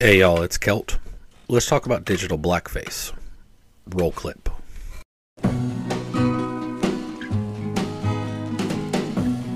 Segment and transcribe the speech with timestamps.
[0.00, 0.98] Hey y'all, it's Celt.
[1.48, 3.12] Let's talk about digital blackface.
[3.88, 4.48] Roll clip.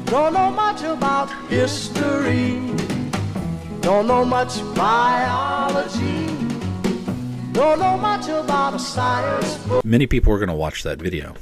[0.06, 2.54] Don't know much about history.
[3.82, 6.26] Don't know much biology.
[7.52, 9.84] Don't know much about a science book.
[9.84, 11.36] Many people are going to watch that video,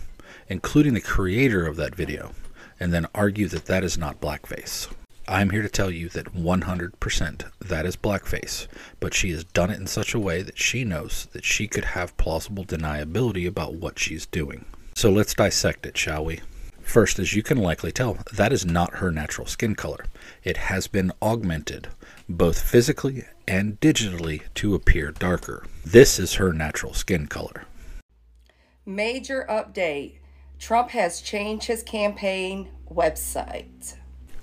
[0.48, 2.32] including the creator of that video,
[2.78, 4.92] and then argue that that is not blackface.
[5.30, 8.66] I'm here to tell you that 100% that is blackface,
[8.98, 11.84] but she has done it in such a way that she knows that she could
[11.84, 14.64] have plausible deniability about what she's doing.
[14.96, 16.40] So let's dissect it, shall we?
[16.82, 20.04] First, as you can likely tell, that is not her natural skin color.
[20.42, 21.86] It has been augmented,
[22.28, 25.64] both physically and digitally, to appear darker.
[25.86, 27.66] This is her natural skin color.
[28.84, 30.16] Major update
[30.58, 33.94] Trump has changed his campaign website.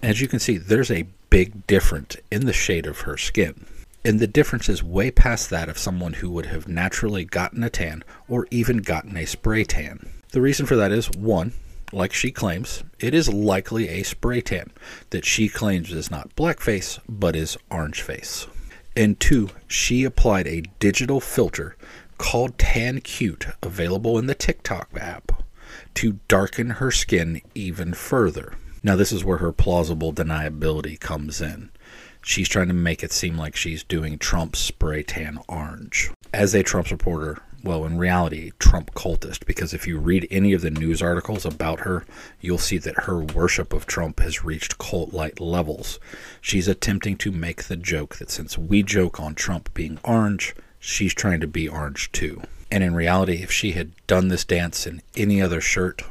[0.03, 3.65] As you can see, there's a big difference in the shade of her skin.
[4.05, 7.69] And the difference is way past that of someone who would have naturally gotten a
[7.69, 10.07] tan or even gotten a spray tan.
[10.31, 11.53] The reason for that is one,
[11.91, 14.71] like she claims, it is likely a spray tan
[15.09, 18.47] that she claims is not blackface but is orange face.
[18.95, 21.75] And two, she applied a digital filter
[22.17, 25.43] called Tan Cute available in the TikTok app
[25.95, 28.53] to darken her skin even further.
[28.87, 31.71] Now, this is where her plausible deniability comes in.
[32.21, 36.09] She's trying to make it seem like she's doing Trump's spray tan orange.
[36.33, 40.61] As a Trump supporter, well, in reality, Trump cultist, because if you read any of
[40.61, 42.05] the news articles about her,
[42.39, 45.99] you'll see that her worship of Trump has reached cult like levels.
[46.39, 51.13] She's attempting to make the joke that since we joke on Trump being orange, she's
[51.13, 52.41] trying to be orange too.
[52.71, 56.03] And in reality, if she had done this dance in any other shirt,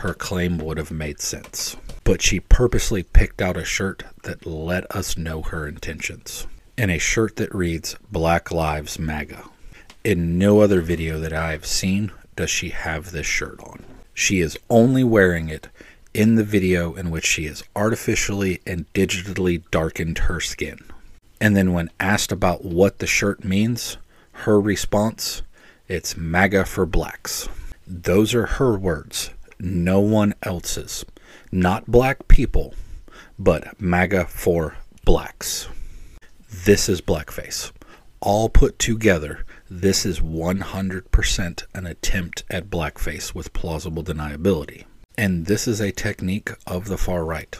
[0.00, 1.74] her claim would have made sense.
[2.06, 6.46] But she purposely picked out a shirt that let us know her intentions.
[6.78, 9.42] And a shirt that reads Black Lives MAGA.
[10.04, 13.84] In no other video that I have seen does she have this shirt on.
[14.14, 15.66] She is only wearing it
[16.14, 20.78] in the video in which she has artificially and digitally darkened her skin.
[21.40, 23.96] And then, when asked about what the shirt means,
[24.46, 25.42] her response
[25.88, 27.48] it's MAGA for blacks.
[27.84, 31.04] Those are her words, no one else's.
[31.52, 32.74] Not black people,
[33.38, 35.68] but MAGA for blacks.
[36.64, 37.72] This is blackface.
[38.20, 44.84] All put together, this is 100% an attempt at blackface with plausible deniability.
[45.18, 47.58] And this is a technique of the far right.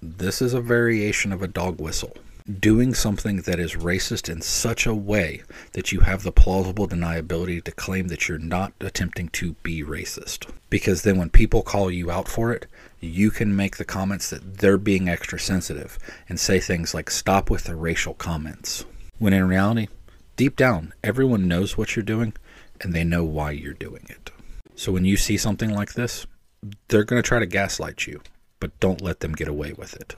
[0.00, 2.16] This is a variation of a dog whistle.
[2.58, 5.42] Doing something that is racist in such a way
[5.74, 10.50] that you have the plausible deniability to claim that you're not attempting to be racist.
[10.68, 12.66] Because then when people call you out for it,
[12.98, 17.48] you can make the comments that they're being extra sensitive and say things like, stop
[17.48, 18.84] with the racial comments.
[19.18, 19.86] When in reality,
[20.34, 22.32] deep down, everyone knows what you're doing
[22.80, 24.32] and they know why you're doing it.
[24.74, 26.26] So when you see something like this,
[26.88, 28.20] they're going to try to gaslight you,
[28.58, 30.16] but don't let them get away with it.